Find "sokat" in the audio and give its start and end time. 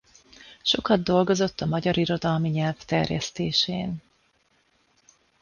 0.61-1.03